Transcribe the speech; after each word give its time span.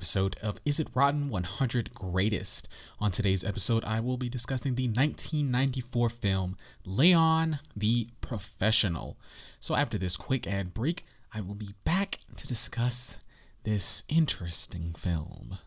episode 0.00 0.36
of 0.42 0.58
Is 0.64 0.80
It 0.80 0.88
Rotten 0.94 1.28
100 1.28 1.92
Greatest. 1.92 2.72
On 3.00 3.10
today's 3.10 3.44
episode, 3.44 3.84
I 3.84 4.00
will 4.00 4.16
be 4.16 4.30
discussing 4.30 4.74
the 4.74 4.88
1994 4.88 6.08
film 6.08 6.56
Leon 6.86 7.58
the 7.76 8.08
Professional. 8.22 9.18
So, 9.58 9.74
after 9.74 9.98
this 9.98 10.16
quick 10.16 10.46
ad 10.46 10.72
break, 10.72 11.04
I 11.34 11.42
will 11.42 11.54
be 11.54 11.74
back 11.84 12.16
to 12.34 12.46
discuss 12.46 13.20
this 13.64 14.04
interesting 14.08 14.94
film. 14.96 15.58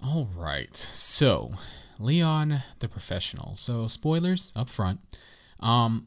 All 0.00 0.28
right, 0.32 0.76
so 0.76 1.54
Leon 1.98 2.62
the 2.78 2.86
Professional. 2.86 3.56
So, 3.56 3.88
spoilers 3.88 4.52
up 4.54 4.68
front. 4.68 5.00
Um, 5.58 6.06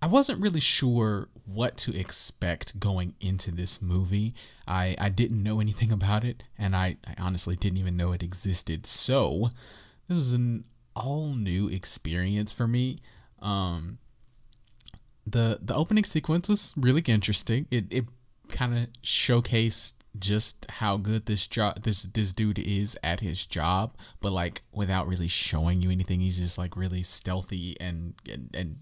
I 0.00 0.06
wasn't 0.06 0.40
really 0.40 0.60
sure 0.60 1.26
what 1.46 1.76
to 1.78 1.98
expect 1.98 2.80
going 2.80 3.14
into 3.20 3.50
this 3.50 3.80
movie. 3.80 4.32
I, 4.66 4.96
I 5.00 5.08
didn't 5.08 5.42
know 5.42 5.60
anything 5.60 5.92
about 5.92 6.24
it, 6.24 6.42
and 6.58 6.74
I, 6.74 6.96
I 7.06 7.14
honestly 7.18 7.56
didn't 7.56 7.78
even 7.78 7.96
know 7.96 8.12
it 8.12 8.22
existed. 8.22 8.86
So, 8.86 9.48
this 10.08 10.16
was 10.16 10.34
an 10.34 10.64
all 10.94 11.34
new 11.34 11.68
experience 11.68 12.52
for 12.52 12.66
me. 12.66 12.98
Um, 13.40 13.98
the 15.26 15.58
the 15.60 15.74
opening 15.74 16.04
sequence 16.04 16.48
was 16.48 16.74
really 16.76 17.02
interesting. 17.06 17.66
It 17.70 17.86
it 17.90 18.04
kind 18.48 18.76
of 18.76 18.88
showcased 19.02 19.94
just 20.18 20.66
how 20.70 20.96
good 20.96 21.26
this 21.26 21.46
job 21.46 21.82
this 21.82 22.04
this 22.04 22.32
dude 22.32 22.58
is 22.58 22.98
at 23.02 23.20
his 23.20 23.44
job, 23.46 23.92
but 24.20 24.32
like 24.32 24.62
without 24.72 25.06
really 25.06 25.28
showing 25.28 25.82
you 25.82 25.90
anything. 25.90 26.20
He's 26.20 26.38
just 26.38 26.58
like 26.58 26.76
really 26.76 27.02
stealthy 27.02 27.76
and 27.80 28.14
and, 28.30 28.50
and 28.54 28.76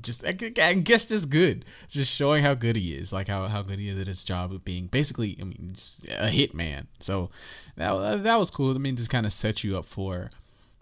just 0.00 0.24
I 0.26 0.32
guess 0.32 1.06
just 1.06 1.30
good, 1.30 1.64
just 1.88 2.14
showing 2.14 2.42
how 2.42 2.54
good 2.54 2.76
he 2.76 2.94
is, 2.94 3.12
like 3.12 3.28
how, 3.28 3.46
how 3.48 3.62
good 3.62 3.78
he 3.78 3.88
is 3.88 3.98
at 3.98 4.06
his 4.06 4.24
job 4.24 4.52
of 4.52 4.64
being 4.64 4.86
basically, 4.86 5.36
I 5.40 5.44
mean, 5.44 5.74
a 6.18 6.28
hitman. 6.28 6.86
So 7.00 7.30
that 7.76 8.22
that 8.24 8.38
was 8.38 8.50
cool. 8.50 8.74
I 8.74 8.78
mean, 8.78 8.96
just 8.96 9.10
kind 9.10 9.26
of 9.26 9.32
set 9.32 9.64
you 9.64 9.76
up 9.76 9.86
for, 9.86 10.28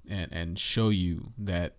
and 0.09 0.33
and 0.33 0.59
show 0.59 0.91
you 0.91 1.23
that 1.39 1.75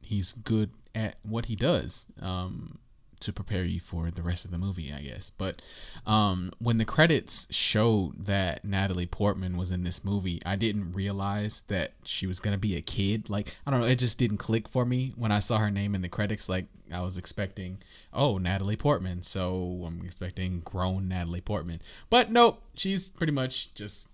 he's 0.00 0.32
good 0.32 0.70
at 0.94 1.16
what 1.22 1.46
he 1.46 1.56
does. 1.56 2.06
Um, 2.20 2.78
to 3.20 3.32
prepare 3.32 3.64
you 3.64 3.80
for 3.80 4.10
the 4.10 4.22
rest 4.22 4.44
of 4.44 4.50
the 4.50 4.58
movie, 4.58 4.92
I 4.92 5.00
guess. 5.00 5.30
But 5.30 5.62
um, 6.06 6.52
when 6.58 6.78
the 6.78 6.84
credits 6.84 7.52
showed 7.54 8.26
that 8.26 8.64
Natalie 8.64 9.06
Portman 9.06 9.56
was 9.56 9.72
in 9.72 9.84
this 9.84 10.04
movie, 10.04 10.40
I 10.44 10.56
didn't 10.56 10.92
realize 10.92 11.62
that 11.62 11.92
she 12.04 12.26
was 12.26 12.40
gonna 12.40 12.58
be 12.58 12.76
a 12.76 12.80
kid. 12.80 13.30
Like 13.30 13.56
I 13.66 13.70
don't 13.70 13.80
know, 13.80 13.86
it 13.86 13.98
just 13.98 14.18
didn't 14.18 14.38
click 14.38 14.68
for 14.68 14.84
me 14.84 15.12
when 15.16 15.32
I 15.32 15.38
saw 15.38 15.58
her 15.58 15.70
name 15.70 15.94
in 15.94 16.02
the 16.02 16.08
credits. 16.08 16.48
Like 16.48 16.66
I 16.92 17.00
was 17.02 17.18
expecting, 17.18 17.78
oh, 18.12 18.38
Natalie 18.38 18.76
Portman, 18.76 19.22
so 19.22 19.84
I'm 19.86 20.00
expecting 20.04 20.60
grown 20.60 21.08
Natalie 21.08 21.40
Portman. 21.40 21.80
But 22.10 22.30
nope, 22.30 22.62
she's 22.74 23.10
pretty 23.10 23.32
much 23.32 23.74
just 23.74 24.10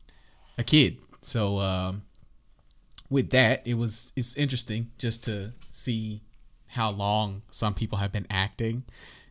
a 0.58 0.64
kid. 0.64 0.98
So 1.20 1.58
um, 1.58 2.02
with 3.10 3.30
that, 3.30 3.66
it 3.66 3.74
was 3.74 4.12
it's 4.16 4.36
interesting 4.36 4.90
just 4.98 5.24
to 5.24 5.52
see 5.68 6.20
how 6.74 6.90
long 6.90 7.42
some 7.50 7.74
people 7.74 7.98
have 7.98 8.12
been 8.12 8.26
acting. 8.30 8.84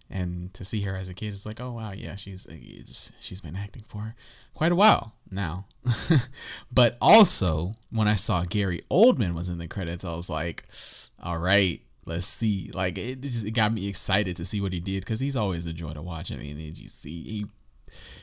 And 0.10 0.54
to 0.54 0.64
see 0.64 0.82
her 0.82 0.96
as 0.96 1.10
a 1.10 1.14
kid 1.16 1.30
is 1.30 1.46
like 1.46 1.60
oh 1.60 1.72
wow 1.72 1.92
yeah 1.92 2.16
she's 2.16 2.46
she's 3.20 3.42
been 3.42 3.56
acting 3.56 3.84
for 3.88 4.14
quite 4.54 4.72
a 4.72 4.76
while 4.76 5.14
now. 5.31 5.66
But 6.72 6.98
also 7.02 7.74
when 7.92 8.08
i 8.08 8.16
saw 8.16 8.44
gary 8.44 8.82
oldman 8.92 9.34
was 9.34 9.50
in 9.50 9.58
the 9.58 9.68
credits 9.68 10.06
i 10.06 10.14
was 10.14 10.30
like 10.30 10.66
all 11.24 11.38
right 11.38 11.82
let's 12.06 12.26
see. 12.26 12.70
Like 12.74 12.98
it 12.98 13.22
just 13.22 13.46
it 13.46 13.52
got 13.52 13.74
me 13.74 13.88
excited 13.88 14.36
to 14.38 14.46
see 14.46 14.62
what 14.62 14.74
he 14.74 14.80
did 14.80 15.02
because 15.02 15.20
he's 15.20 15.38
always 15.38 15.66
a 15.66 15.74
joy 15.74 15.94
to 15.94 16.02
watch. 16.02 16.32
I 16.32 16.36
mean 16.36 16.58
you 16.58 16.88
see 16.88 17.24
he 17.24 17.46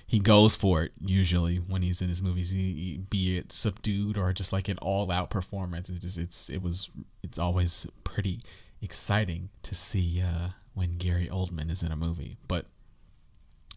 he 0.06 0.18
goes 0.18 0.56
for 0.56 0.82
it 0.82 0.92
usually 1.00 1.56
when 1.56 1.82
he's 1.82 2.02
in 2.02 2.08
his 2.08 2.20
movies 2.22 2.50
he, 2.50 2.72
he, 2.72 3.00
be 3.08 3.36
it 3.36 3.52
subdued 3.52 4.18
or 4.18 4.32
just 4.32 4.52
like 4.52 4.68
an 4.68 4.78
all-out 4.78 5.30
performance. 5.30 5.88
It's 5.88 6.00
just 6.00 6.18
it's 6.18 6.50
it 6.50 6.62
was 6.62 6.90
it's 7.22 7.38
always 7.38 7.90
pretty 8.04 8.40
exciting 8.82 9.50
to 9.62 9.74
see 9.74 10.22
uh, 10.22 10.50
when 10.74 10.96
Gary 10.96 11.28
Oldman 11.30 11.70
is 11.70 11.82
in 11.82 11.92
a 11.92 11.96
movie. 11.96 12.36
But 12.48 12.66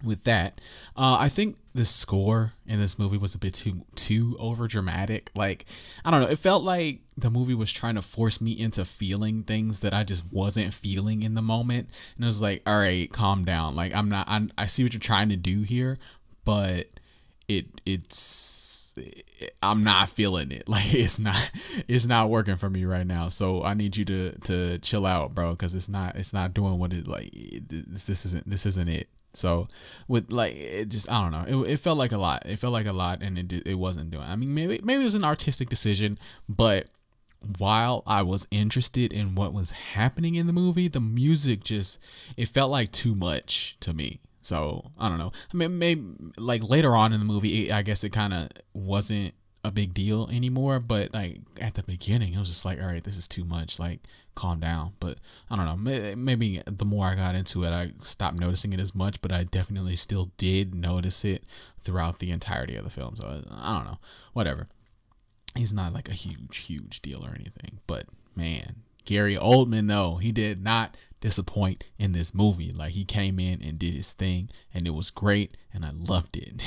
with 0.04 0.24
that, 0.26 0.60
uh, 0.98 1.18
I 1.20 1.30
think 1.30 1.58
the 1.74 1.86
score 1.86 2.52
in 2.68 2.80
this 2.80 3.00
movie 3.00 3.18
was 3.18 3.34
a 3.36 3.40
bit 3.40 3.54
too 3.54 3.86
too 3.96 4.36
over 4.40 4.68
dramatic. 4.68 5.32
Like 5.36 5.66
I 6.04 6.12
don't 6.12 6.22
know, 6.22 6.30
it 6.30 6.40
felt 6.40 6.64
like 6.64 7.02
the 7.18 7.30
movie 7.30 7.54
was 7.54 7.72
trying 7.72 7.96
to 7.96 8.02
force 8.02 8.42
me 8.42 8.52
into 8.52 8.86
feeling 8.86 9.44
things 9.44 9.82
that 9.82 9.94
I 9.94 10.04
just 10.04 10.32
wasn't 10.32 10.74
feeling 10.74 11.24
in 11.24 11.36
the 11.36 11.42
moment, 11.42 11.90
and 12.16 12.24
it 12.24 12.28
was 12.28 12.42
like, 12.42 12.62
all 12.68 12.78
right, 12.78 13.10
calm 13.12 13.46
down. 13.46 13.76
Like 13.76 13.94
I'm 13.96 14.10
not. 14.10 14.26
I'm, 14.30 14.52
I 14.58 14.66
see 14.66 14.84
what 14.84 14.94
you're 14.94 15.00
trying 15.00 15.30
to 15.30 15.38
do 15.38 15.62
here, 15.62 15.98
but 16.46 16.88
it 17.48 17.66
it's 17.86 18.96
I'm 19.62 19.84
not 19.84 20.10
feeling 20.10 20.52
it. 20.52 20.64
Like 20.74 20.94
it's 20.94 21.20
not 21.20 21.52
it's 21.88 22.08
not 22.08 22.30
working 22.30 22.56
for 22.56 22.70
me 22.70 22.86
right 22.86 23.06
now. 23.06 23.28
So 23.28 23.64
I 23.64 23.74
need 23.74 23.96
you 23.98 24.06
to 24.06 24.40
to 24.40 24.80
chill 24.80 25.06
out, 25.06 25.36
bro, 25.36 25.52
because 25.52 25.76
it's 25.76 25.90
not 25.90 26.16
it's 26.16 26.34
not 26.34 26.54
doing 26.54 26.80
what 26.80 26.94
it 26.94 27.08
like. 27.08 27.32
This, 27.32 28.08
this 28.08 28.26
isn't 28.26 28.50
this 28.50 28.66
isn't 28.66 28.90
it. 28.90 29.08
So 29.34 29.68
with 30.08 30.32
like 30.32 30.56
it 30.56 30.90
just 30.90 31.12
I 31.12 31.22
don't 31.22 31.32
know. 31.32 31.64
It, 31.64 31.74
it 31.74 31.78
felt 31.78 31.98
like 31.98 32.12
a 32.12 32.18
lot. 32.18 32.44
It 32.46 32.58
felt 32.58 32.74
like 32.74 32.86
a 32.86 32.94
lot, 32.94 33.22
and 33.22 33.38
it 33.38 33.68
it 33.68 33.76
wasn't 33.76 34.12
doing. 34.12 34.26
I 34.26 34.36
mean 34.36 34.54
maybe 34.54 34.80
maybe 34.84 35.02
it 35.02 35.06
was 35.06 35.16
an 35.16 35.26
artistic 35.26 35.70
decision, 35.70 36.16
but 36.50 36.90
while 37.58 38.04
I 38.08 38.22
was 38.22 38.48
interested 38.52 39.12
in 39.12 39.36
what 39.36 39.54
was 39.54 39.72
happening 39.72 40.36
in 40.36 40.48
the 40.48 40.54
movie, 40.54 40.88
the 40.88 41.02
music 41.02 41.64
just 41.64 42.04
it 42.38 42.48
felt 42.48 42.72
like 42.72 42.92
too 42.92 43.16
much 43.16 43.78
to 43.82 43.94
me. 43.94 44.20
So 44.44 44.84
I 45.00 45.10
don't 45.10 45.18
know. 45.18 45.32
I 45.54 45.58
mean, 45.58 45.80
maybe 45.80 46.06
like 46.38 46.64
later 46.64 46.96
on 46.96 47.14
in 47.14 47.20
the 47.20 47.26
movie, 47.26 47.72
I 47.72 47.82
guess 47.82 48.04
it 48.04 48.12
kind 48.12 48.34
of 48.34 48.50
wasn't 48.74 49.34
a 49.64 49.72
big 49.72 49.94
deal 49.94 50.30
anymore. 50.32 50.80
But 50.80 51.14
like 51.14 51.40
at 51.60 51.74
the 51.74 51.84
beginning, 51.84 52.34
it 52.34 52.40
was 52.40 52.50
just 52.50 52.66
like, 52.66 52.80
all 52.82 52.88
right, 52.88 53.04
this 53.04 53.18
is 53.18 53.28
too 53.28 53.46
much. 53.46 53.80
Like, 53.80 54.02
calm 54.36 54.60
down. 54.60 54.94
But 55.00 55.20
I 55.50 55.56
don't 55.56 55.66
know. 55.66 56.16
Maybe 56.16 56.62
the 56.66 56.86
more 56.86 57.06
I 57.08 57.16
got 57.16 57.36
into 57.36 57.64
it, 57.64 57.70
I 57.70 57.92
stopped 58.00 58.40
noticing 58.40 58.74
it 58.74 58.80
as 58.80 58.94
much. 58.94 59.22
But 59.22 59.32
I 59.32 59.46
definitely 59.46 59.96
still 59.96 60.32
did 60.38 60.76
notice 60.76 61.24
it 61.24 61.44
throughout 61.80 62.20
the 62.20 62.32
entirety 62.32 62.76
of 62.76 62.84
the 62.84 62.90
film. 62.90 63.16
So 63.16 63.44
I 63.50 63.74
don't 63.74 63.86
know. 63.86 64.00
Whatever. 64.34 64.68
He's 65.56 65.74
not 65.74 65.94
like 65.94 66.10
a 66.10 66.14
huge, 66.14 66.66
huge 66.66 67.02
deal 67.02 67.24
or 67.24 67.30
anything. 67.30 67.80
But 67.88 68.06
man, 68.36 68.78
Gary 69.06 69.36
Oldman, 69.36 69.88
though, 69.88 70.16
he 70.16 70.32
did 70.32 70.64
not 70.64 70.98
disappoint 71.24 71.82
in 71.98 72.12
this 72.12 72.36
movie. 72.36 72.74
Like 72.74 72.92
he 72.92 73.06
came 73.06 73.40
in 73.40 73.64
and 73.64 73.80
did 73.80 73.94
his 73.94 74.12
thing 74.12 74.50
and 74.74 74.86
it 74.86 74.94
was 74.94 75.10
great 75.10 75.56
and 75.74 75.86
I 75.86 75.92
loved 75.94 76.36
it. 76.36 76.62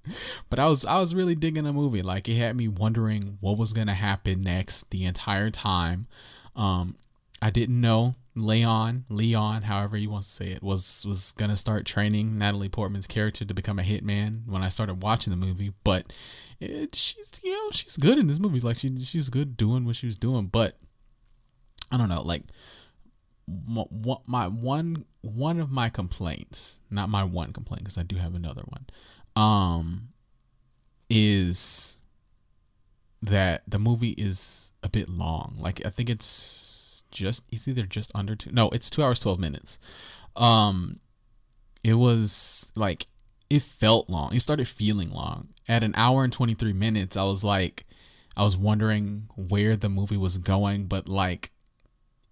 but 0.50 0.58
I 0.58 0.68
was 0.68 0.86
I 0.86 0.98
was 0.98 1.14
really 1.14 1.34
digging 1.34 1.64
the 1.64 1.72
movie. 1.72 2.00
Like 2.00 2.26
it 2.26 2.36
had 2.36 2.56
me 2.56 2.66
wondering 2.66 3.36
what 3.40 3.58
was 3.58 3.74
gonna 3.74 3.92
happen 3.92 4.42
next 4.42 4.90
the 4.90 5.04
entire 5.04 5.50
time. 5.50 6.06
Um 6.56 6.96
I 7.42 7.50
didn't 7.50 7.78
know 7.78 8.14
Leon, 8.34 9.04
Leon, 9.10 9.62
however 9.62 9.98
you 9.98 10.08
want 10.08 10.24
to 10.24 10.30
say 10.30 10.46
it, 10.46 10.62
was 10.62 11.04
was 11.06 11.32
gonna 11.32 11.54
start 11.54 11.84
training 11.84 12.38
Natalie 12.38 12.70
Portman's 12.70 13.06
character 13.06 13.44
to 13.44 13.52
become 13.52 13.78
a 13.78 13.82
hitman 13.82 14.48
when 14.48 14.62
I 14.62 14.68
started 14.70 15.02
watching 15.02 15.30
the 15.30 15.46
movie. 15.46 15.74
But 15.84 16.10
it, 16.58 16.94
she's 16.94 17.38
you 17.44 17.52
know 17.52 17.70
she's 17.70 17.98
good 17.98 18.16
in 18.16 18.28
this 18.28 18.40
movie. 18.40 18.60
Like 18.60 18.78
she 18.78 18.96
she's 18.96 19.28
good 19.28 19.58
doing 19.58 19.84
what 19.84 19.96
she 19.96 20.06
was 20.06 20.16
doing. 20.16 20.46
But 20.46 20.72
I 21.92 21.98
don't 21.98 22.08
know, 22.08 22.22
like 22.22 22.44
my 23.46 24.46
one 24.46 25.04
one 25.20 25.60
of 25.60 25.70
my 25.70 25.88
complaints, 25.88 26.80
not 26.90 27.08
my 27.08 27.24
one 27.24 27.52
complaint 27.52 27.82
because 27.82 27.98
I 27.98 28.02
do 28.02 28.16
have 28.16 28.34
another 28.34 28.62
one, 28.66 28.86
um, 29.36 30.08
is 31.10 32.02
that 33.22 33.62
the 33.66 33.78
movie 33.78 34.14
is 34.16 34.72
a 34.82 34.88
bit 34.88 35.08
long. 35.08 35.56
Like 35.58 35.84
I 35.84 35.88
think 35.88 36.10
it's 36.10 37.04
just 37.10 37.46
it's 37.52 37.68
either 37.68 37.84
just 37.84 38.12
under 38.14 38.34
two. 38.34 38.50
No, 38.52 38.68
it's 38.70 38.90
two 38.90 39.02
hours 39.02 39.20
twelve 39.20 39.38
minutes. 39.38 39.78
Um, 40.36 40.96
it 41.82 41.94
was 41.94 42.72
like 42.76 43.06
it 43.50 43.62
felt 43.62 44.08
long. 44.08 44.34
It 44.34 44.40
started 44.40 44.68
feeling 44.68 45.08
long. 45.08 45.48
At 45.68 45.82
an 45.82 45.94
hour 45.96 46.24
and 46.24 46.32
twenty 46.32 46.54
three 46.54 46.72
minutes, 46.72 47.16
I 47.16 47.24
was 47.24 47.44
like, 47.44 47.86
I 48.36 48.42
was 48.42 48.56
wondering 48.56 49.28
where 49.36 49.76
the 49.76 49.88
movie 49.88 50.16
was 50.16 50.38
going, 50.38 50.86
but 50.86 51.08
like 51.08 51.50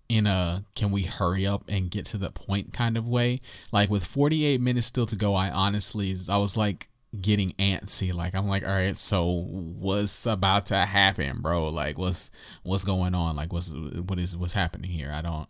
in 0.09 0.27
a 0.27 0.65
can 0.75 0.91
we 0.91 1.03
hurry 1.03 1.47
up 1.47 1.65
and 1.69 1.91
get 1.91 2.07
to 2.07 2.19
the 2.19 2.31
point 2.31 2.73
kind 2.73 2.97
of 2.97 3.09
way. 3.09 3.41
Like 3.73 3.91
with 3.91 4.05
48 4.05 4.61
minutes 4.61 4.87
still 4.87 5.07
to 5.07 5.17
go, 5.17 5.35
I 5.35 5.51
honestly 5.51 6.15
I 6.29 6.39
was 6.39 6.57
like 6.57 6.89
getting 7.21 7.51
antsy. 7.53 8.13
Like 8.13 8.35
I'm 8.35 8.49
like, 8.49 8.67
all 8.67 8.75
right, 8.75 8.97
so 8.97 9.45
what's 9.49 10.27
about 10.27 10.67
to 10.67 10.77
happen, 10.77 11.41
bro? 11.41 11.69
Like 11.69 11.99
what's 11.99 12.31
what's 12.63 12.85
going 12.85 13.15
on? 13.15 13.37
Like 13.37 13.53
what's 13.53 13.75
what 13.75 14.19
is 14.19 14.37
what's 14.37 14.53
happening 14.53 14.91
here? 14.91 15.13
I 15.13 15.23
don't 15.23 15.49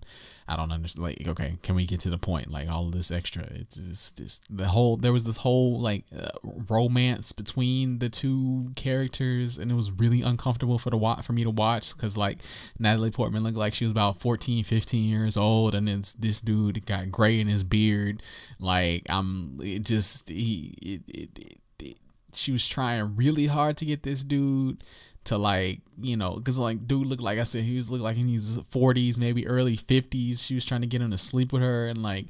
I 0.52 0.56
don't 0.56 0.70
understand. 0.70 1.04
Like, 1.04 1.26
okay, 1.26 1.56
can 1.62 1.74
we 1.74 1.86
get 1.86 2.00
to 2.00 2.10
the 2.10 2.18
point? 2.18 2.50
Like 2.50 2.68
all 2.68 2.90
this 2.90 3.10
extra, 3.10 3.44
it's 3.54 4.10
just, 4.10 4.54
the 4.54 4.66
whole. 4.66 4.98
There 4.98 5.12
was 5.12 5.24
this 5.24 5.38
whole 5.38 5.80
like 5.80 6.04
uh, 6.16 6.28
romance 6.68 7.32
between 7.32 8.00
the 8.00 8.10
two 8.10 8.72
characters, 8.76 9.58
and 9.58 9.70
it 9.70 9.74
was 9.74 9.90
really 9.90 10.20
uncomfortable 10.20 10.78
for 10.78 10.90
the 10.90 10.98
watch 10.98 11.24
for 11.24 11.32
me 11.32 11.42
to 11.44 11.50
watch 11.50 11.96
because 11.96 12.18
like 12.18 12.38
Natalie 12.78 13.10
Portman 13.10 13.42
looked 13.42 13.56
like 13.56 13.72
she 13.72 13.84
was 13.84 13.92
about 13.92 14.16
14, 14.16 14.62
15 14.62 15.08
years 15.08 15.36
old, 15.38 15.74
and 15.74 15.88
then 15.88 16.02
this 16.18 16.40
dude 16.40 16.84
got 16.84 17.10
gray 17.10 17.40
in 17.40 17.48
his 17.48 17.64
beard. 17.64 18.22
Like 18.60 19.04
I'm, 19.08 19.56
it 19.62 19.84
just 19.86 20.28
he, 20.28 20.74
it, 20.82 21.02
it, 21.08 21.38
it, 21.38 21.58
it 21.78 21.96
she 22.34 22.52
was 22.52 22.68
trying 22.68 23.16
really 23.16 23.46
hard 23.46 23.78
to 23.78 23.86
get 23.86 24.02
this 24.02 24.22
dude 24.22 24.82
to 25.24 25.38
like 25.38 25.80
you 26.00 26.16
know 26.16 26.36
because 26.36 26.58
like 26.58 26.86
dude 26.86 27.06
looked 27.06 27.22
like 27.22 27.38
i 27.38 27.42
said 27.42 27.62
he 27.62 27.76
was 27.76 27.90
looked 27.90 28.02
like 28.02 28.16
in 28.16 28.28
his 28.28 28.58
40s 28.58 29.18
maybe 29.18 29.46
early 29.46 29.76
50s 29.76 30.44
she 30.44 30.54
was 30.54 30.64
trying 30.64 30.80
to 30.80 30.86
get 30.86 31.00
him 31.00 31.10
to 31.10 31.18
sleep 31.18 31.52
with 31.52 31.62
her 31.62 31.86
and 31.86 32.02
like 32.02 32.26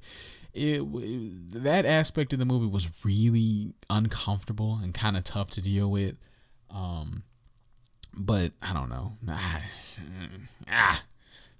it, 0.52 0.82
it 0.82 1.62
that 1.62 1.86
aspect 1.86 2.32
of 2.32 2.38
the 2.38 2.44
movie 2.44 2.66
was 2.66 3.04
really 3.04 3.72
uncomfortable 3.88 4.78
and 4.82 4.92
kind 4.92 5.16
of 5.16 5.24
tough 5.24 5.50
to 5.52 5.62
deal 5.62 5.90
with 5.90 6.16
um 6.70 7.22
but 8.14 8.50
i 8.60 8.74
don't 8.74 8.90
know 8.90 9.12
ah, 10.68 11.02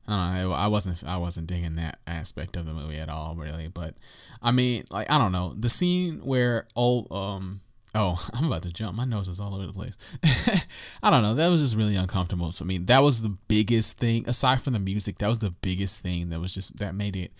I 0.06 0.32
don't 0.34 0.50
know. 0.50 0.52
I 0.52 0.66
wasn't. 0.66 1.04
I 1.06 1.16
wasn't 1.16 1.46
digging 1.46 1.76
that 1.76 2.00
aspect 2.06 2.56
of 2.56 2.66
the 2.66 2.72
movie 2.72 2.98
at 2.98 3.08
all, 3.08 3.36
really. 3.36 3.68
But 3.68 3.94
I 4.42 4.50
mean, 4.50 4.84
like, 4.90 5.08
I 5.10 5.16
don't 5.16 5.30
know. 5.30 5.54
The 5.56 5.68
scene 5.68 6.18
where 6.24 6.66
old 6.74 7.06
um 7.12 7.60
Oh, 7.94 8.28
I'm 8.34 8.46
about 8.46 8.62
to 8.62 8.72
jump. 8.72 8.96
My 8.96 9.04
nose 9.04 9.28
is 9.28 9.40
all 9.40 9.54
over 9.54 9.66
the 9.66 9.72
place. 9.72 9.96
I 11.02 11.10
don't 11.10 11.22
know. 11.22 11.34
That 11.34 11.48
was 11.48 11.60
just 11.60 11.76
really 11.76 11.96
uncomfortable 11.96 12.50
for 12.52 12.64
me. 12.64 12.78
That 12.78 13.02
was 13.02 13.22
the 13.22 13.36
biggest 13.48 13.98
thing, 13.98 14.28
aside 14.28 14.60
from 14.60 14.72
the 14.72 14.78
music, 14.78 15.18
that 15.18 15.28
was 15.28 15.40
the 15.40 15.54
biggest 15.62 16.02
thing 16.02 16.30
that 16.30 16.40
was 16.40 16.54
just, 16.54 16.78
that 16.78 16.94
made 16.94 17.16
it 17.16 17.32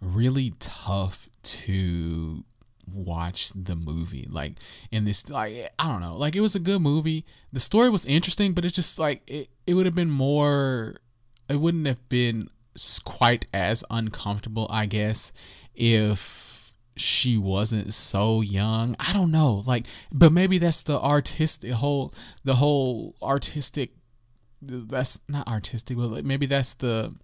really 0.00 0.52
tough 0.58 1.28
to 1.42 2.44
watch 2.92 3.50
the 3.50 3.76
movie. 3.76 4.26
Like, 4.30 4.52
in 4.90 5.04
this, 5.04 5.30
like, 5.30 5.70
I 5.78 5.88
don't 5.88 6.02
know. 6.02 6.16
Like, 6.16 6.36
it 6.36 6.40
was 6.40 6.54
a 6.54 6.60
good 6.60 6.82
movie. 6.82 7.24
The 7.52 7.60
story 7.60 7.88
was 7.90 8.06
interesting, 8.06 8.52
but 8.52 8.64
it's 8.64 8.76
just 8.76 8.98
like, 8.98 9.22
it, 9.26 9.48
it 9.66 9.74
would 9.74 9.86
have 9.86 9.94
been 9.94 10.10
more, 10.10 10.96
it 11.48 11.56
wouldn't 11.56 11.86
have 11.86 12.06
been 12.08 12.48
quite 13.04 13.46
as 13.54 13.82
uncomfortable, 13.90 14.66
I 14.70 14.86
guess, 14.86 15.32
if 15.74 16.45
she 16.96 17.36
wasn't 17.36 17.92
so 17.92 18.40
young. 18.40 18.96
I 18.98 19.12
don't 19.12 19.30
know. 19.30 19.62
Like, 19.66 19.86
but 20.12 20.32
maybe 20.32 20.58
that's 20.58 20.82
the 20.82 20.98
artistic 21.00 21.72
whole, 21.72 22.12
the 22.44 22.54
whole 22.54 23.14
artistic. 23.22 23.90
That's 24.62 25.28
not 25.28 25.46
artistic, 25.46 25.96
but 25.96 26.24
maybe 26.24 26.46
that's 26.46 26.74
the, 26.74 27.14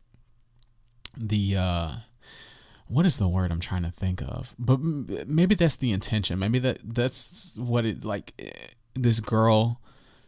the, 1.16 1.56
uh, 1.56 1.90
what 2.86 3.06
is 3.06 3.16
the 3.16 3.28
word 3.28 3.50
I'm 3.50 3.60
trying 3.60 3.84
to 3.84 3.90
think 3.90 4.20
of? 4.20 4.54
But 4.58 4.80
maybe 4.80 5.54
that's 5.54 5.76
the 5.76 5.92
intention. 5.92 6.38
Maybe 6.38 6.58
that 6.58 6.78
that's 6.84 7.58
what 7.58 7.86
it 7.86 8.04
like. 8.04 8.34
Eh, 8.38 8.50
this 8.94 9.20
girl 9.20 9.80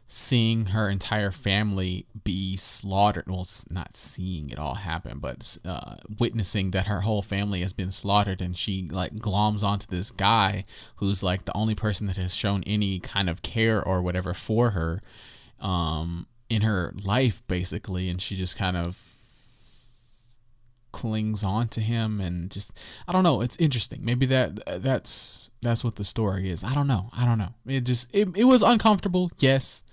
seeing 0.07 0.67
her 0.67 0.89
entire 0.89 1.31
family 1.31 2.07
be 2.23 2.57
slaughtered. 2.57 3.25
Well 3.27 3.47
not 3.71 3.95
seeing 3.95 4.51
it 4.51 4.59
all 4.59 4.75
happen 4.75 5.19
but 5.19 5.59
uh, 5.65 5.97
witnessing 6.19 6.71
that 6.73 6.87
her 6.87 7.03
whole 7.03 7.23
family 7.23 7.61
has 7.61 7.73
been 7.73 7.91
slaughtered 7.91 8.41
and 8.41 8.57
she 8.57 8.89
like 8.91 9.15
gloms 9.15 9.63
onto 9.63 9.87
this 9.87 10.11
guy 10.11 10.63
who's 10.97 11.23
like 11.23 11.45
the 11.45 11.57
only 11.57 11.75
person 11.75 12.07
that 12.07 12.17
has 12.17 12.35
shown 12.35 12.63
any 12.67 12.99
kind 12.99 13.29
of 13.29 13.43
care 13.43 13.83
or 13.83 14.03
whatever 14.03 14.35
for 14.35 14.71
her 14.71 15.01
um, 15.61 16.27
in 16.49 16.63
her 16.63 16.95
life 17.05 17.47
basically. 17.49 18.09
And 18.09 18.21
she 18.21 18.35
just 18.35 18.59
kind 18.59 18.77
of 18.77 19.14
clings 20.95 21.43
on 21.43 21.67
to 21.67 21.81
him 21.81 22.21
and 22.21 22.51
just 22.51 22.79
I 23.09 23.13
don't 23.13 23.25
know 23.25 23.41
it's 23.41 23.57
interesting 23.57 24.01
maybe 24.05 24.27
that 24.27 24.61
that's 24.83 25.51
that's 25.61 25.83
what 25.85 25.97
the 25.97 26.05
story 26.05 26.49
is 26.49 26.63
I 26.63 26.73
don't 26.73 26.87
know 26.87 27.11
I 27.19 27.27
don't 27.27 27.39
know 27.39 27.53
it 27.67 27.85
just 27.85 28.15
it, 28.15 28.29
it 28.37 28.45
was 28.45 28.63
uncomfortable 28.63 29.31
yes 29.39 29.85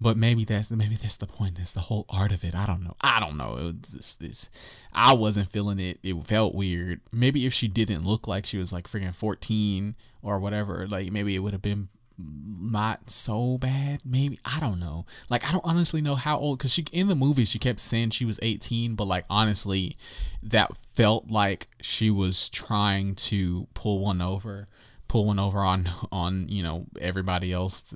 but 0.00 0.16
maybe 0.16 0.44
that's 0.44 0.70
maybe 0.70 0.94
that's 0.94 1.16
the 1.16 1.26
point. 1.26 1.58
It's 1.58 1.72
the 1.72 1.80
whole 1.80 2.06
art 2.08 2.30
of 2.30 2.44
it. 2.44 2.54
I 2.54 2.66
don't 2.66 2.84
know. 2.84 2.94
I 3.00 3.18
don't 3.18 3.36
know. 3.36 3.56
It 3.56 3.64
was 3.64 3.94
just 3.94 4.20
this. 4.20 4.84
I 4.92 5.12
wasn't 5.14 5.48
feeling 5.48 5.80
it. 5.80 5.98
It 6.02 6.14
felt 6.24 6.54
weird. 6.54 7.00
Maybe 7.12 7.46
if 7.46 7.52
she 7.52 7.66
didn't 7.66 8.04
look 8.04 8.28
like 8.28 8.46
she 8.46 8.58
was 8.58 8.72
like 8.72 8.86
freaking 8.86 9.14
fourteen 9.14 9.96
or 10.22 10.38
whatever, 10.38 10.86
like 10.86 11.10
maybe 11.10 11.34
it 11.34 11.40
would 11.40 11.52
have 11.52 11.62
been 11.62 11.88
not 12.18 13.08
so 13.08 13.58
bad. 13.58 14.00
Maybe 14.04 14.38
I 14.44 14.58
don't 14.60 14.80
know. 14.80 15.06
Like 15.30 15.48
I 15.48 15.52
don't 15.52 15.64
honestly 15.64 16.00
know 16.00 16.16
how 16.16 16.38
old 16.38 16.58
because 16.58 16.72
she 16.72 16.84
in 16.92 17.08
the 17.08 17.14
movie 17.14 17.44
she 17.44 17.58
kept 17.58 17.80
saying 17.80 18.10
she 18.10 18.24
was 18.24 18.40
18, 18.42 18.94
but 18.94 19.06
like 19.06 19.24
honestly, 19.30 19.94
that 20.42 20.76
felt 20.76 21.30
like 21.30 21.68
she 21.80 22.10
was 22.10 22.48
trying 22.48 23.14
to 23.14 23.66
pull 23.74 24.00
one 24.00 24.20
over 24.20 24.66
pull 25.06 25.24
one 25.24 25.38
over 25.38 25.60
on 25.60 25.88
on 26.12 26.46
you 26.50 26.62
know 26.62 26.84
everybody 27.00 27.50
else 27.50 27.94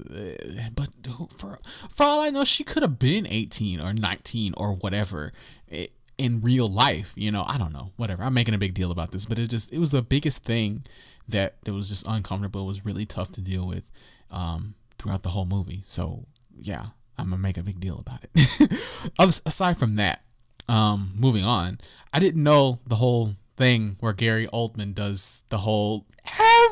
but 0.74 0.88
for 1.30 1.58
for 1.90 2.04
all 2.04 2.22
i 2.22 2.30
know 2.30 2.42
she 2.42 2.64
could 2.64 2.82
have 2.82 2.98
been 2.98 3.26
18 3.26 3.82
or 3.82 3.92
19 3.92 4.54
or 4.56 4.72
whatever 4.72 5.30
in 6.18 6.40
real 6.40 6.68
life 6.68 7.12
you 7.16 7.30
know 7.30 7.44
i 7.46 7.56
don't 7.56 7.72
know 7.72 7.92
whatever 7.96 8.22
i'm 8.22 8.34
making 8.34 8.54
a 8.54 8.58
big 8.58 8.74
deal 8.74 8.90
about 8.90 9.10
this 9.12 9.26
but 9.26 9.38
it 9.38 9.48
just 9.48 9.72
it 9.72 9.78
was 9.78 9.90
the 9.90 10.02
biggest 10.02 10.44
thing 10.44 10.82
that 11.28 11.56
it 11.66 11.70
was 11.70 11.88
just 11.88 12.06
uncomfortable 12.08 12.62
it 12.62 12.66
was 12.66 12.84
really 12.84 13.04
tough 13.04 13.32
to 13.32 13.40
deal 13.40 13.66
with 13.66 13.90
um, 14.30 14.74
throughout 14.98 15.22
the 15.22 15.30
whole 15.30 15.46
movie 15.46 15.80
so 15.84 16.26
yeah 16.54 16.84
i'm 17.18 17.30
gonna 17.30 17.38
make 17.38 17.56
a 17.56 17.62
big 17.62 17.80
deal 17.80 17.98
about 17.98 18.22
it 18.22 19.10
aside 19.46 19.76
from 19.76 19.96
that 19.96 20.24
um, 20.68 21.12
moving 21.16 21.44
on 21.44 21.78
i 22.12 22.18
didn't 22.18 22.42
know 22.42 22.76
the 22.86 22.96
whole 22.96 23.32
thing 23.56 23.96
where 24.00 24.12
Gary 24.12 24.48
Oldman 24.48 24.92
does 24.94 25.44
the 25.48 25.58
whole 25.58 26.06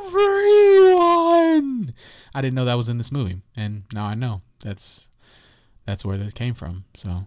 everyone. 0.09 1.95
I 2.35 2.41
didn't 2.41 2.55
know 2.55 2.65
that 2.65 2.77
was 2.77 2.89
in 2.89 2.99
this 2.99 3.13
movie, 3.13 3.43
and 3.57 3.85
now 3.93 4.07
I 4.07 4.15
know. 4.15 4.43
That's 4.65 5.09
that's 5.85 6.05
where 6.05 6.19
that 6.19 6.35
came 6.35 6.55
from. 6.55 6.85
So 6.95 7.27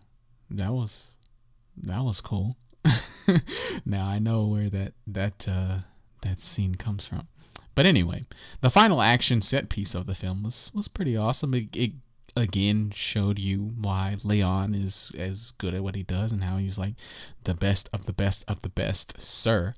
that 0.52 0.72
was 0.72 1.18
that 1.78 2.04
was 2.04 2.22
cool. 2.22 2.56
now 3.86 4.06
I 4.08 4.20
know 4.20 4.46
where 4.46 4.70
that 4.70 4.94
that 5.08 5.48
uh, 5.50 5.80
that 6.22 6.40
scene 6.40 6.76
comes 6.76 7.08
from. 7.08 7.22
But 7.76 7.86
anyway, 7.86 8.22
the 8.62 8.70
final 8.70 9.02
action 9.02 9.42
set 9.42 9.70
piece 9.70 9.96
of 9.96 10.06
the 10.06 10.16
film 10.16 10.44
was 10.44 10.72
was 10.76 10.88
pretty 10.88 11.18
awesome. 11.18 11.54
It, 11.54 11.76
it 11.76 11.92
again 12.36 12.92
showed 12.94 13.38
you 13.38 13.74
why 13.80 14.16
Leon 14.24 14.74
is 14.74 15.12
as 15.18 15.52
good 15.52 15.74
at 15.74 15.84
what 15.84 15.96
he 15.96 16.04
does 16.04 16.32
and 16.32 16.44
how 16.44 16.58
he's 16.58 16.80
like 16.80 16.96
the 17.44 17.54
best 17.54 17.90
of 17.94 18.06
the 18.06 18.14
best 18.14 18.50
of 18.50 18.62
the 18.62 18.70
best, 18.70 19.20
sir. 19.22 19.74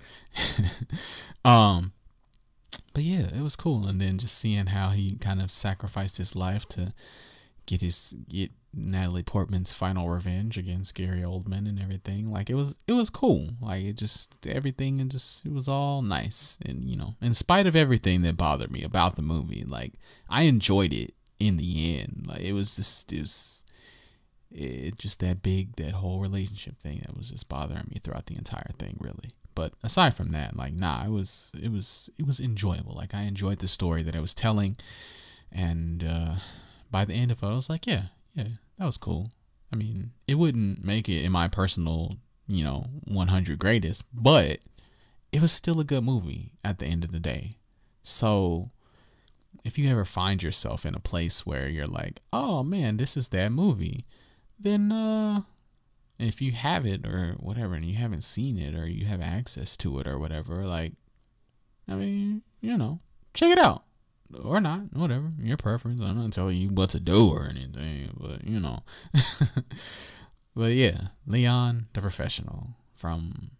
um 1.46 1.94
but 2.94 3.04
yeah, 3.04 3.28
it 3.28 3.42
was 3.42 3.58
cool 3.58 3.88
and 3.88 4.00
then 4.00 4.18
just 4.18 4.38
seeing 4.38 4.68
how 4.68 4.90
he 4.90 5.18
kind 5.18 5.42
of 5.42 5.52
sacrificed 5.52 6.18
his 6.18 6.36
life 6.36 6.66
to 6.70 6.90
get 7.66 7.82
his 7.82 8.16
get 8.30 8.52
Natalie 8.76 9.24
Portman's 9.24 9.72
final 9.72 10.10
revenge 10.10 10.58
against 10.58 10.96
Gary 10.96 11.22
Oldman 11.22 11.68
and 11.68 11.82
everything. 11.82 12.32
Like 12.32 12.50
it 12.50 12.56
was 12.56 12.80
it 12.88 12.94
was 12.94 13.10
cool. 13.10 13.48
Like 13.62 13.84
it 13.84 13.98
just 13.98 14.46
everything 14.46 15.00
and 15.00 15.10
just 15.10 15.46
it 15.46 15.54
was 15.54 15.68
all 15.68 16.02
nice. 16.02 16.60
And 16.66 16.84
you 16.90 16.98
know, 16.98 17.16
in 17.22 17.34
spite 17.34 17.68
of 17.68 17.76
everything 17.76 18.22
that 18.24 18.38
bothered 18.38 18.72
me 18.72 18.84
about 18.84 19.16
the 19.16 19.22
movie, 19.22 19.64
like 19.66 19.94
I 20.30 20.44
enjoyed 20.44 20.94
it 20.94 21.14
in 21.40 21.58
the 21.58 22.00
end. 22.00 22.26
Like 22.28 22.42
it 22.42 22.54
was 22.54 22.76
just 22.76 23.14
it 23.14 23.22
was 23.22 23.64
it 24.52 24.98
just 24.98 25.20
that 25.22 25.42
big 25.42 25.76
that 25.78 25.94
whole 25.94 26.20
relationship 26.20 26.78
thing 26.78 27.02
that 27.06 27.18
was 27.18 27.32
just 27.32 27.50
bothering 27.50 27.90
me 27.90 28.00
throughout 28.04 28.26
the 28.26 28.36
entire 28.36 28.72
thing 28.78 28.98
really. 29.00 29.30
But 29.54 29.74
aside 29.84 30.14
from 30.14 30.30
that, 30.30 30.58
like 30.58 30.74
nah, 30.74 31.06
it 31.06 31.12
was 31.12 31.54
it 31.62 31.72
was 31.72 32.10
it 32.18 32.28
was 32.28 32.40
enjoyable. 32.42 32.94
Like 32.94 33.16
I 33.16 33.24
enjoyed 33.24 33.60
the 33.60 33.68
story 33.68 34.04
that 34.04 34.16
I 34.16 34.22
was 34.22 34.34
telling 34.34 34.76
and 35.52 36.04
uh 36.04 36.36
by 36.92 37.06
the 37.06 37.14
end 37.14 37.32
of 37.32 37.42
it 37.42 37.48
I 37.48 37.54
was 37.54 37.70
like, 37.70 37.88
yeah, 37.88 38.04
yeah, 38.36 38.50
that 38.78 38.86
was 38.86 38.98
cool. 38.98 39.28
I 39.72 39.76
mean, 39.76 40.12
it 40.28 40.36
wouldn't 40.36 40.84
make 40.84 41.10
it 41.10 41.24
in 41.24 41.32
my 41.32 41.48
personal, 41.48 42.18
you 42.48 42.64
know, 42.64 42.86
100 43.06 43.58
greatest, 43.58 44.06
but 44.14 44.60
it 45.32 45.42
was 45.42 45.52
still 45.52 45.80
a 45.80 45.86
good 45.86 46.04
movie 46.04 46.52
at 46.64 46.80
the 46.80 46.86
end 46.86 47.04
of 47.04 47.12
the 47.12 47.20
day. 47.20 47.52
So 48.04 48.66
if 49.64 49.80
you 49.80 49.90
ever 49.90 50.06
find 50.06 50.44
yourself 50.44 50.86
in 50.86 50.96
a 50.96 51.00
place 51.00 51.46
where 51.46 51.68
you're 51.68 51.88
like, 51.88 52.22
oh 52.32 52.64
man, 52.64 52.98
this 52.98 53.18
is 53.18 53.30
that 53.30 53.52
movie, 53.52 54.02
then 54.60 54.92
uh, 54.92 55.40
if 56.20 56.42
you 56.42 56.52
have 56.52 56.86
it 56.86 57.06
or 57.06 57.36
whatever 57.40 57.74
and 57.74 57.86
you 57.86 57.98
haven't 57.98 58.24
seen 58.24 58.60
it 58.60 58.76
or 58.76 58.88
you 58.88 59.06
have 59.06 59.22
access 59.22 59.76
to 59.78 60.00
it 60.00 60.08
or 60.08 60.20
whatever, 60.20 60.66
like, 60.66 60.94
I 61.88 61.96
mean, 61.96 62.44
you 62.62 62.78
know, 62.78 63.00
check 63.34 63.52
it 63.52 63.60
out 63.60 63.84
or 64.44 64.60
not, 64.60 64.82
whatever, 64.94 65.30
your 65.38 65.58
preference. 65.58 66.00
I'm 66.02 66.18
not 66.18 66.32
telling 66.34 66.58
you 66.58 66.70
what 66.70 66.90
to 66.92 67.00
do 67.00 67.30
or 67.30 67.48
anything, 67.50 68.10
but 68.20 68.48
you 68.48 68.60
know. 68.60 68.80
but 70.56 70.72
yeah, 70.74 70.96
Leon 71.28 71.86
the 71.94 72.02
Professional 72.02 72.70
from 72.94 73.52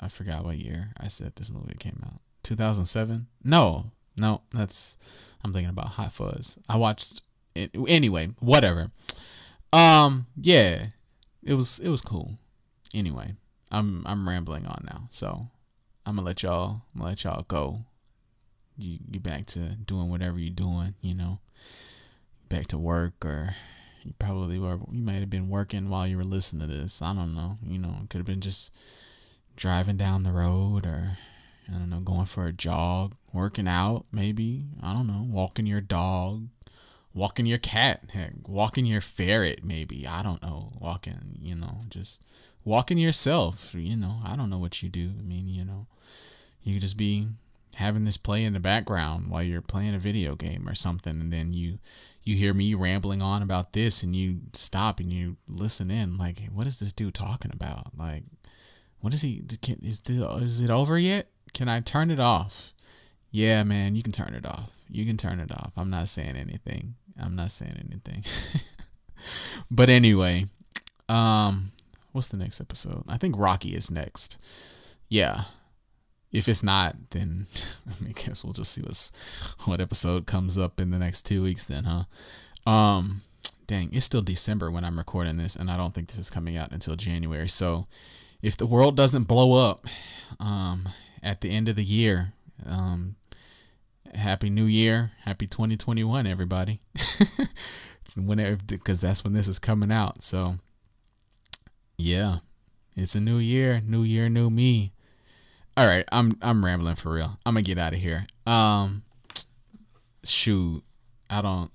I 0.00 0.08
forgot 0.08 0.44
what 0.44 0.56
year 0.56 0.88
I 1.00 1.08
said 1.08 1.36
this 1.36 1.50
movie 1.50 1.76
came 1.78 1.98
out. 2.04 2.20
2007? 2.42 3.26
No, 3.42 3.90
No, 4.20 4.42
that's 4.52 4.98
I'm 5.44 5.52
thinking 5.52 5.70
about 5.70 5.88
Hot 5.88 6.12
Fuzz. 6.12 6.58
I 6.68 6.76
watched 6.76 7.22
it 7.54 7.70
anyway. 7.88 8.28
Whatever. 8.40 8.88
Um, 9.72 10.26
yeah, 10.36 10.84
it 11.42 11.54
was 11.54 11.80
it 11.80 11.88
was 11.88 12.00
cool. 12.02 12.30
Anyway, 12.92 13.32
I'm 13.70 14.02
I'm 14.06 14.28
rambling 14.28 14.66
on 14.66 14.84
now, 14.84 15.06
so 15.10 15.32
I'm 16.06 16.16
gonna 16.16 16.26
let 16.26 16.42
y'all 16.42 16.82
I'm 16.94 17.00
gonna 17.00 17.10
let 17.10 17.24
y'all 17.24 17.44
go. 17.48 17.76
You 18.76 18.98
get 19.10 19.22
back 19.22 19.46
to 19.46 19.60
doing 19.86 20.10
whatever 20.10 20.38
you're 20.38 20.50
doing, 20.50 20.94
you 21.00 21.14
know, 21.14 21.38
back 22.48 22.66
to 22.68 22.78
work 22.78 23.24
or 23.24 23.50
you 24.02 24.12
probably 24.18 24.58
were 24.58 24.78
you 24.90 25.02
might 25.02 25.20
have 25.20 25.30
been 25.30 25.48
working 25.48 25.88
while 25.88 26.06
you 26.06 26.16
were 26.16 26.24
listening 26.24 26.68
to 26.68 26.74
this. 26.74 27.00
I 27.00 27.14
don't 27.14 27.34
know. 27.34 27.58
You 27.64 27.78
know, 27.78 27.94
it 28.02 28.10
could 28.10 28.18
have 28.18 28.26
been 28.26 28.40
just 28.40 28.78
driving 29.56 29.96
down 29.96 30.24
the 30.24 30.32
road 30.32 30.84
or 30.86 31.16
I 31.68 31.78
don't 31.78 31.88
know, 31.90 32.00
going 32.00 32.26
for 32.26 32.46
a 32.46 32.52
jog, 32.52 33.14
working 33.32 33.66
out, 33.68 34.04
maybe. 34.12 34.64
I 34.82 34.92
don't 34.92 35.06
know, 35.06 35.26
walking 35.26 35.66
your 35.66 35.80
dog, 35.80 36.48
walking 37.14 37.46
your 37.46 37.58
cat, 37.58 38.02
heck, 38.12 38.32
walking 38.46 38.84
your 38.84 39.00
ferret, 39.00 39.64
maybe. 39.64 40.06
I 40.06 40.22
don't 40.22 40.42
know, 40.42 40.72
walking, 40.78 41.38
you 41.40 41.54
know, 41.54 41.78
just 41.88 42.28
walking 42.64 42.98
yourself, 42.98 43.74
you 43.74 43.96
know. 43.96 44.20
I 44.24 44.36
don't 44.36 44.50
know 44.50 44.58
what 44.58 44.82
you 44.82 44.88
do. 44.90 45.12
I 45.18 45.22
mean, 45.22 45.48
you 45.48 45.64
know, 45.64 45.86
you 46.62 46.74
could 46.74 46.82
just 46.82 46.98
be 46.98 47.28
having 47.74 48.04
this 48.04 48.16
play 48.16 48.44
in 48.44 48.52
the 48.52 48.60
background 48.60 49.30
while 49.30 49.42
you're 49.42 49.60
playing 49.60 49.94
a 49.94 49.98
video 49.98 50.34
game 50.34 50.68
or 50.68 50.74
something 50.74 51.20
and 51.20 51.32
then 51.32 51.52
you 51.52 51.78
you 52.22 52.36
hear 52.36 52.54
me 52.54 52.74
rambling 52.74 53.20
on 53.20 53.42
about 53.42 53.72
this 53.72 54.02
and 54.02 54.16
you 54.16 54.40
stop 54.52 54.98
and 55.00 55.12
you 55.12 55.36
listen 55.46 55.90
in 55.90 56.16
like 56.16 56.38
what 56.52 56.66
is 56.66 56.80
this 56.80 56.92
dude 56.92 57.14
talking 57.14 57.50
about? 57.52 57.96
Like 57.96 58.24
what 59.00 59.12
is 59.12 59.22
he 59.22 59.42
is 59.82 60.00
this, 60.00 60.16
is 60.18 60.62
it 60.62 60.70
over 60.70 60.98
yet? 60.98 61.28
Can 61.52 61.68
i 61.68 61.80
turn 61.80 62.10
it 62.10 62.20
off? 62.20 62.72
Yeah 63.30 63.62
man 63.62 63.96
you 63.96 64.02
can 64.02 64.12
turn 64.12 64.34
it 64.34 64.46
off. 64.46 64.84
You 64.88 65.04
can 65.04 65.16
turn 65.16 65.40
it 65.40 65.52
off. 65.52 65.72
I'm 65.76 65.90
not 65.90 66.08
saying 66.08 66.36
anything. 66.36 66.94
I'm 67.20 67.36
not 67.36 67.50
saying 67.50 67.74
anything. 67.78 68.22
But 69.70 69.88
anyway 69.88 70.46
um 71.08 71.72
what's 72.12 72.28
the 72.28 72.36
next 72.36 72.60
episode? 72.60 73.04
I 73.08 73.16
think 73.16 73.36
rocky 73.38 73.74
is 73.74 73.90
next. 73.90 74.44
Yeah 75.08 75.44
if 76.34 76.48
it's 76.48 76.64
not, 76.64 76.96
then 77.10 77.46
I 78.08 78.12
guess 78.12 78.44
we'll 78.44 78.52
just 78.52 78.72
see 78.72 78.82
what's 78.82 79.54
what 79.66 79.80
episode 79.80 80.26
comes 80.26 80.58
up 80.58 80.80
in 80.80 80.90
the 80.90 80.98
next 80.98 81.22
two 81.22 81.42
weeks. 81.42 81.64
Then, 81.64 81.84
huh? 81.84 82.70
Um, 82.70 83.20
dang, 83.68 83.94
it's 83.94 84.04
still 84.04 84.20
December 84.20 84.70
when 84.70 84.84
I'm 84.84 84.98
recording 84.98 85.36
this, 85.36 85.54
and 85.54 85.70
I 85.70 85.76
don't 85.76 85.94
think 85.94 86.08
this 86.08 86.18
is 86.18 86.30
coming 86.30 86.56
out 86.56 86.72
until 86.72 86.96
January. 86.96 87.48
So, 87.48 87.86
if 88.42 88.56
the 88.56 88.66
world 88.66 88.96
doesn't 88.96 89.28
blow 89.28 89.70
up, 89.70 89.80
um, 90.40 90.88
at 91.22 91.40
the 91.40 91.50
end 91.50 91.68
of 91.68 91.76
the 91.76 91.84
year, 91.84 92.32
um, 92.66 93.14
happy 94.12 94.50
New 94.50 94.64
Year, 94.64 95.12
happy 95.24 95.46
2021, 95.46 96.26
everybody. 96.26 96.80
Whenever, 98.16 98.60
because 98.66 99.00
that's 99.00 99.24
when 99.24 99.32
this 99.32 99.48
is 99.48 99.58
coming 99.58 99.90
out. 99.90 100.22
So, 100.22 100.54
yeah, 101.96 102.38
it's 102.96 103.16
a 103.16 103.20
new 103.20 103.38
year, 103.38 103.80
new 103.84 104.02
year, 104.02 104.28
new 104.28 104.50
me 104.50 104.93
all 105.76 105.86
right, 105.88 106.04
I'm 106.12 106.32
I'm 106.42 106.64
rambling 106.64 106.94
for 106.94 107.12
real. 107.12 107.36
I'm 107.44 107.54
gonna 107.54 107.62
get 107.62 107.78
out 107.78 107.92
of 107.92 107.98
here. 108.00 108.26
Um, 108.46 109.02
shoot, 110.24 110.82
I 111.28 111.42
don't. 111.42 111.70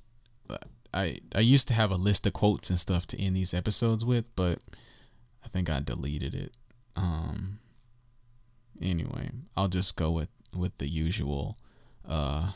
I 0.93 1.19
I 1.35 1.39
used 1.41 1.67
to 1.67 1.73
have 1.73 1.91
a 1.91 1.95
list 1.95 2.25
of 2.25 2.33
quotes 2.33 2.69
and 2.69 2.79
stuff 2.79 3.05
to 3.07 3.21
end 3.21 3.35
these 3.35 3.53
episodes 3.53 4.03
with, 4.05 4.25
but 4.35 4.59
I 5.43 5.47
think 5.47 5.69
I 5.69 5.79
deleted 5.79 6.33
it. 6.33 6.55
Um. 6.95 7.59
Anyway, 8.81 9.29
I'll 9.57 9.67
just 9.67 9.97
go 9.97 10.11
with 10.11 10.29
with 10.55 10.77
the 10.77 10.87
usual. 10.87 11.55
Uh. 12.07 12.51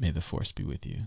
May 0.00 0.12
the 0.12 0.20
force 0.20 0.52
be 0.52 0.62
with 0.62 0.86
you. 0.86 0.98